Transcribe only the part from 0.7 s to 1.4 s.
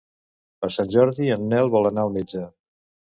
Sant Jordi